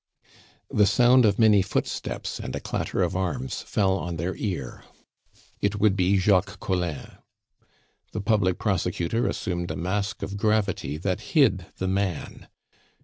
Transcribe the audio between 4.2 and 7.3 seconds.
ear. It would be Jacques Collin.